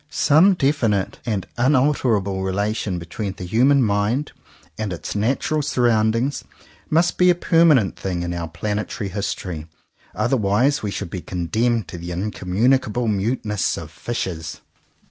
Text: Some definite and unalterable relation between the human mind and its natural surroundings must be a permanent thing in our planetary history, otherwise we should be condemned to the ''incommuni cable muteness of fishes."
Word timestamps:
Some 0.09 0.55
definite 0.55 1.19
and 1.27 1.45
unalterable 1.59 2.41
relation 2.41 2.97
between 2.97 3.33
the 3.33 3.43
human 3.43 3.83
mind 3.83 4.31
and 4.75 4.91
its 4.91 5.13
natural 5.15 5.61
surroundings 5.61 6.43
must 6.89 7.17
be 7.19 7.29
a 7.29 7.35
permanent 7.35 7.97
thing 7.99 8.23
in 8.23 8.33
our 8.33 8.47
planetary 8.47 9.09
history, 9.09 9.67
otherwise 10.15 10.81
we 10.81 10.89
should 10.89 11.11
be 11.11 11.21
condemned 11.21 11.87
to 11.89 11.99
the 11.99 12.09
''incommuni 12.09 12.81
cable 12.83 13.07
muteness 13.07 13.77
of 13.77 13.91
fishes." 13.91 14.61